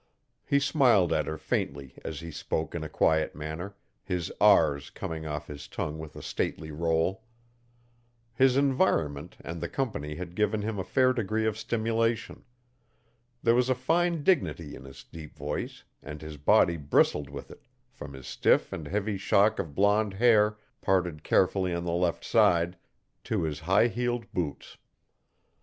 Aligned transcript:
He 0.43 0.57
smiled 0.59 1.13
at 1.13 1.27
her 1.27 1.37
faintly 1.37 1.93
as 2.03 2.21
he 2.21 2.31
spoke 2.31 2.73
in 2.73 2.83
a 2.83 2.89
quiet 2.89 3.35
manner, 3.35 3.75
his 4.03 4.31
r 4.41 4.75
s 4.77 4.89
coming 4.89 5.27
off 5.27 5.45
his 5.45 5.67
tongue 5.67 5.99
with 5.99 6.15
a 6.15 6.23
stately 6.23 6.71
roll. 6.71 7.23
His 8.33 8.57
environment 8.57 9.37
and 9.41 9.61
the 9.61 9.69
company 9.69 10.15
had 10.15 10.33
given 10.33 10.63
him 10.63 10.79
a 10.79 10.83
fair 10.83 11.13
degree 11.13 11.45
of 11.45 11.55
stimulation. 11.55 12.43
There 13.43 13.53
was 13.53 13.69
a 13.69 13.75
fine 13.75 14.23
dignity 14.23 14.73
in 14.73 14.85
his 14.85 15.03
deep 15.03 15.35
voice, 15.37 15.83
and 16.01 16.19
his 16.19 16.37
body 16.37 16.77
bristled 16.77 17.29
with 17.29 17.51
it, 17.51 17.67
from 17.91 18.13
his 18.13 18.25
stiff 18.25 18.73
and 18.73 18.87
heavy 18.87 19.17
shock 19.19 19.59
of 19.59 19.75
blonde 19.75 20.15
hair 20.15 20.57
parted 20.81 21.23
carefully 21.23 21.75
on 21.75 21.85
the 21.85 21.91
left 21.91 22.25
side, 22.25 22.75
to 23.25 23.43
his 23.43 23.59
high 23.59 23.85
heeled 23.87 24.33
boots. 24.33 24.77